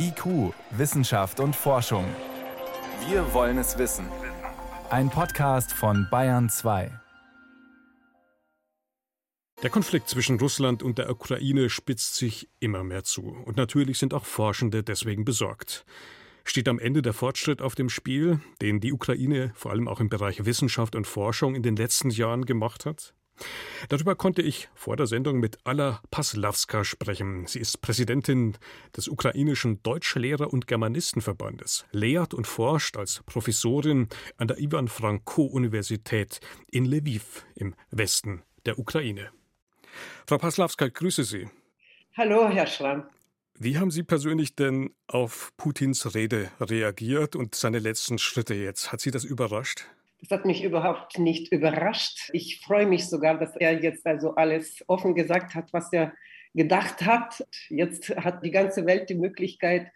[0.00, 2.04] IQ, Wissenschaft und Forschung.
[3.08, 4.06] Wir wollen es wissen.
[4.90, 6.92] Ein Podcast von Bayern 2.
[9.64, 13.22] Der Konflikt zwischen Russland und der Ukraine spitzt sich immer mehr zu.
[13.44, 15.84] Und natürlich sind auch Forschende deswegen besorgt.
[16.44, 20.08] Steht am Ende der Fortschritt auf dem Spiel, den die Ukraine vor allem auch im
[20.08, 23.14] Bereich Wissenschaft und Forschung in den letzten Jahren gemacht hat?
[23.88, 27.46] Darüber konnte ich vor der Sendung mit Alla Paslawska sprechen.
[27.46, 28.56] Sie ist Präsidentin
[28.96, 36.40] des ukrainischen Deutschlehrer- und Germanistenverbandes, lehrt und forscht als Professorin an der Ivan Franko Universität
[36.70, 39.30] in Lviv im Westen der Ukraine.
[40.26, 41.48] Frau Paslawska, grüße Sie.
[42.16, 43.04] Hallo, Herr Schramm.
[43.60, 48.92] Wie haben Sie persönlich denn auf Putins Rede reagiert und seine letzten Schritte jetzt?
[48.92, 49.84] Hat Sie das überrascht?
[50.20, 52.30] Das hat mich überhaupt nicht überrascht.
[52.32, 56.12] Ich freue mich sogar, dass er jetzt also alles offen gesagt hat, was er
[56.54, 57.46] gedacht hat.
[57.68, 59.92] Jetzt hat die ganze Welt die Möglichkeit,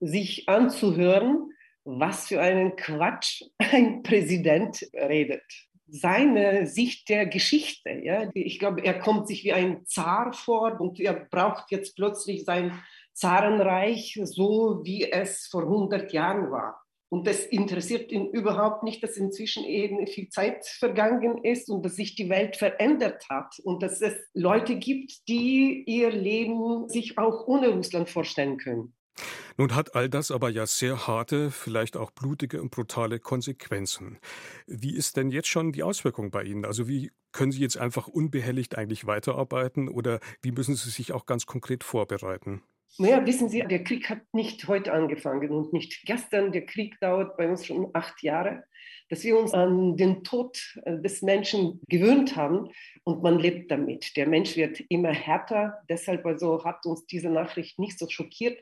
[0.00, 1.52] sich anzuhören,
[1.84, 5.44] was für einen Quatsch ein Präsident redet.
[5.88, 10.98] Seine Sicht der Geschichte, ja, ich glaube, er kommt sich wie ein Zar vor und
[11.00, 16.81] er braucht jetzt plötzlich sein Zarenreich, so wie es vor 100 Jahren war.
[17.12, 21.96] Und das interessiert ihn überhaupt nicht, dass inzwischen eben viel Zeit vergangen ist und dass
[21.96, 27.46] sich die Welt verändert hat und dass es Leute gibt, die ihr Leben sich auch
[27.46, 28.94] ohne Russland vorstellen können.
[29.58, 34.18] Nun hat all das aber ja sehr harte, vielleicht auch blutige und brutale Konsequenzen.
[34.66, 36.64] Wie ist denn jetzt schon die Auswirkung bei Ihnen?
[36.64, 41.26] Also wie können Sie jetzt einfach unbehelligt eigentlich weiterarbeiten oder wie müssen Sie sich auch
[41.26, 42.62] ganz konkret vorbereiten?
[42.98, 46.52] Naja, wissen Sie, der Krieg hat nicht heute angefangen und nicht gestern.
[46.52, 48.64] Der Krieg dauert bei uns schon acht Jahre.
[49.08, 52.70] Dass wir uns an den Tod äh, des Menschen gewöhnt haben
[53.04, 54.16] und man lebt damit.
[54.16, 55.82] Der Mensch wird immer härter.
[55.88, 58.58] Deshalb also hat uns diese Nachricht nicht so schockiert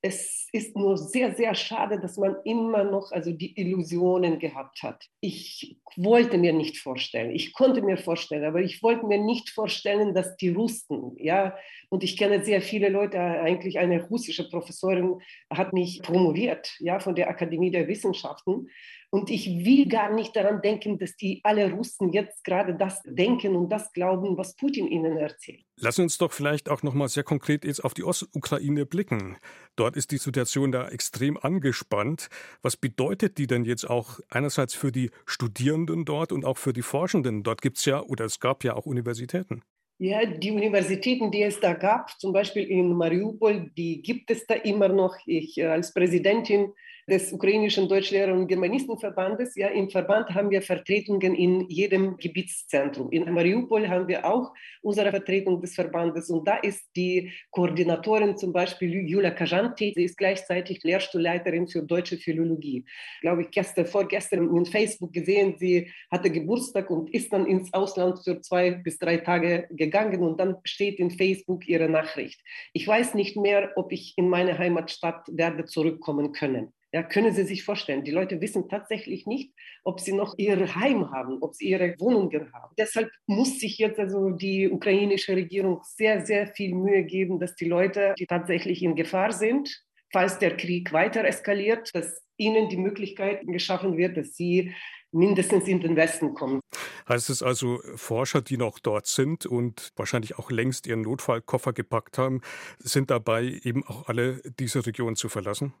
[0.00, 5.04] es ist nur sehr, sehr schade, dass man immer noch also die Illusionen gehabt hat.
[5.20, 10.14] Ich wollte mir nicht vorstellen, ich konnte mir vorstellen, aber ich wollte mir nicht vorstellen,
[10.14, 11.56] dass die Russen, ja,
[11.88, 15.20] und ich kenne sehr viele Leute, eigentlich eine russische Professorin
[15.50, 18.68] hat mich promoviert, ja, von der Akademie der Wissenschaften.
[19.10, 23.56] Und ich will gar nicht daran denken, dass die alle Russen jetzt gerade das denken
[23.56, 25.64] und das glauben, was Putin ihnen erzählt.
[25.76, 29.38] Lassen uns doch vielleicht auch noch mal sehr konkret jetzt auf die Ostukraine blicken.
[29.76, 32.28] Dort ist die Situation da extrem angespannt.
[32.60, 36.82] Was bedeutet die denn jetzt auch einerseits für die Studierenden dort und auch für die
[36.82, 37.42] Forschenden?
[37.42, 39.62] Dort gibt es ja oder es gab ja auch Universitäten.
[40.00, 44.54] Ja, die Universitäten, die es da gab, zum Beispiel in Mariupol, die gibt es da
[44.54, 45.16] immer noch.
[45.26, 46.72] Ich äh, als Präsidentin
[47.08, 49.56] des ukrainischen Deutschlehrer- und Germanistenverbandes.
[49.56, 53.10] Ja, im Verband haben wir Vertretungen in jedem Gebietszentrum.
[53.10, 54.52] In Mariupol haben wir auch
[54.82, 60.18] unsere Vertretung des Verbandes und da ist die Koordinatorin zum Beispiel Julia Kajanti, sie ist
[60.18, 62.84] gleichzeitig Lehrstuhlleiterin für deutsche Philologie.
[63.22, 68.20] Glaube ich, gestern, vorgestern in Facebook gesehen, sie hatte Geburtstag und ist dann ins Ausland
[68.22, 72.40] für zwei bis drei Tage gegangen und dann steht in Facebook ihre Nachricht.
[72.72, 76.72] Ich weiß nicht mehr, ob ich in meine Heimatstadt werde zurückkommen können.
[76.90, 79.52] Ja, können Sie sich vorstellen, die Leute wissen tatsächlich nicht,
[79.84, 82.74] ob sie noch ihr Heim haben, ob sie ihre Wohnungen haben.
[82.78, 87.66] Deshalb muss sich jetzt also die ukrainische Regierung sehr, sehr viel Mühe geben, dass die
[87.66, 93.46] Leute, die tatsächlich in Gefahr sind, falls der Krieg weiter eskaliert, dass ihnen die Möglichkeit
[93.46, 94.74] geschaffen wird, dass sie
[95.12, 96.60] mindestens in den Westen kommen.
[97.08, 102.16] Heißt es also, Forscher, die noch dort sind und wahrscheinlich auch längst ihren Notfallkoffer gepackt
[102.16, 102.40] haben,
[102.78, 105.74] sind dabei, eben auch alle diese Region zu verlassen?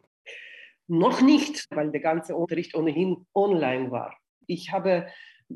[0.88, 4.16] Noch nicht, weil der ganze Unterricht ohnehin online war.
[4.46, 5.06] Ich habe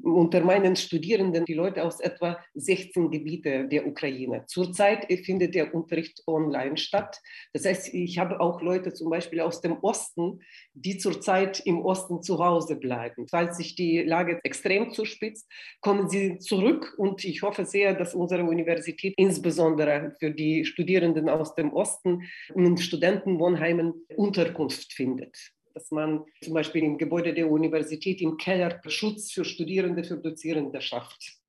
[0.03, 4.45] unter meinen Studierenden die Leute aus etwa 16 Gebiete der Ukraine.
[4.47, 7.21] Zurzeit findet der Unterricht online statt.
[7.53, 10.41] Das heißt, ich habe auch Leute zum Beispiel aus dem Osten,
[10.73, 13.27] die zurzeit im Osten zu Hause bleiben.
[13.29, 18.45] Falls sich die Lage extrem zuspitzt, kommen sie zurück und ich hoffe sehr, dass unsere
[18.45, 22.23] Universität insbesondere für die Studierenden aus dem Osten
[22.55, 29.33] in Studentenwohnheimen Unterkunft findet dass man zum Beispiel im Gebäude der Universität im Keller Schutz
[29.33, 31.42] für Studierende, für Dozierende schafft.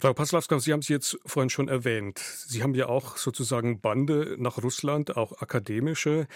[0.00, 2.20] Frau Paslawska, Sie haben es jetzt vorhin schon erwähnt.
[2.20, 6.26] Sie haben ja auch sozusagen Bande nach Russland, auch akademische.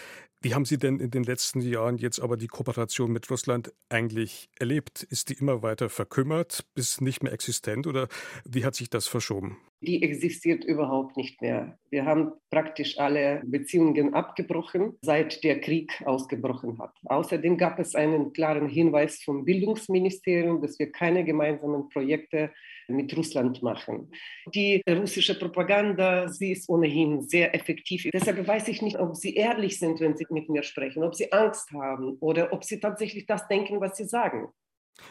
[0.43, 4.51] Wie haben Sie denn in den letzten Jahren jetzt aber die Kooperation mit Russland eigentlich
[4.59, 5.03] erlebt?
[5.05, 8.09] Ist die immer weiter verkümmert, bis nicht mehr existent oder
[8.45, 9.57] wie hat sich das verschoben?
[9.81, 11.79] Die existiert überhaupt nicht mehr.
[11.89, 16.93] Wir haben praktisch alle Beziehungen abgebrochen, seit der Krieg ausgebrochen hat.
[17.07, 22.51] Außerdem gab es einen klaren Hinweis vom Bildungsministerium, dass wir keine gemeinsamen Projekte
[22.89, 24.11] mit Russland machen.
[24.55, 28.09] Die russische Propaganda, sie ist ohnehin sehr effektiv.
[28.13, 31.33] Deshalb weiß ich nicht, ob sie ehrlich sind, wenn sie mit mir sprechen, ob sie
[31.33, 34.49] Angst haben oder ob sie tatsächlich das denken, was sie sagen.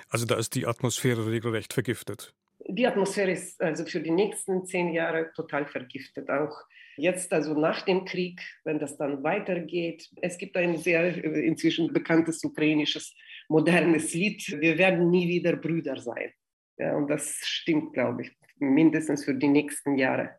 [0.09, 2.33] Also da ist die Atmosphäre regelrecht vergiftet.
[2.67, 6.29] Die Atmosphäre ist also für die nächsten zehn Jahre total vergiftet.
[6.29, 6.55] Auch
[6.95, 10.09] jetzt, also nach dem Krieg, wenn das dann weitergeht.
[10.21, 13.13] Es gibt ein sehr inzwischen bekanntes ukrainisches
[13.49, 14.45] modernes Lied.
[14.61, 16.31] Wir werden nie wieder Brüder sein.
[16.77, 20.37] Ja, und das stimmt, glaube ich, mindestens für die nächsten Jahre.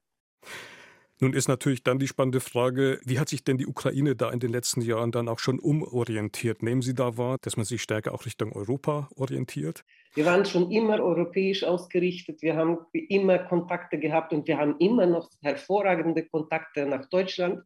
[1.20, 4.40] Nun ist natürlich dann die spannende Frage, wie hat sich denn die Ukraine da in
[4.40, 6.62] den letzten Jahren dann auch schon umorientiert?
[6.62, 9.84] Nehmen Sie da wahr, dass man sich stärker auch Richtung Europa orientiert?
[10.14, 12.42] Wir waren schon immer europäisch ausgerichtet.
[12.42, 17.62] Wir haben immer Kontakte gehabt und wir haben immer noch hervorragende Kontakte nach Deutschland.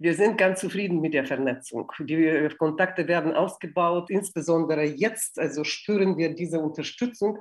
[0.00, 1.90] Wir sind ganz zufrieden mit der Vernetzung.
[2.00, 5.38] Die Kontakte werden ausgebaut, insbesondere jetzt.
[5.38, 7.38] Also spüren wir diese Unterstützung.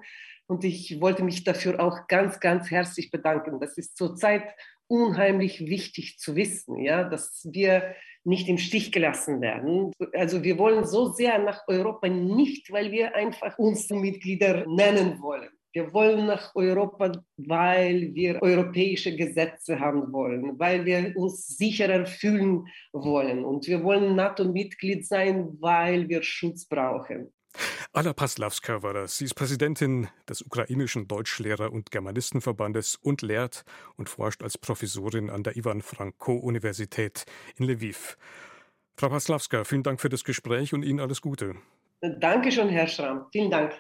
[0.48, 3.60] Und ich wollte mich dafür auch ganz, ganz herzlich bedanken.
[3.60, 4.44] Das ist zurzeit
[4.88, 9.92] unheimlich wichtig zu wissen, ja, dass wir nicht im Stich gelassen werden.
[10.14, 15.50] Also wir wollen so sehr nach Europa nicht, weil wir einfach uns Mitglieder nennen wollen.
[15.74, 22.66] Wir wollen nach Europa, weil wir europäische Gesetze haben wollen, weil wir uns sicherer fühlen
[22.94, 23.46] wollen.
[23.46, 27.32] Und wir wollen NATO-Mitglied sein, weil wir Schutz brauchen.
[27.94, 29.18] Alla Paslawska war das.
[29.18, 33.64] Sie ist Präsidentin des ukrainischen Deutschlehrer- und Germanistenverbandes und lehrt
[33.96, 37.26] und forscht als Professorin an der Ivan Franko-Universität
[37.56, 38.18] in Lviv.
[38.98, 41.56] Frau Paslawska, vielen Dank für das Gespräch und Ihnen alles Gute.
[42.02, 43.26] Dankeschön, Herr Schramm.
[43.32, 43.74] Vielen Dank.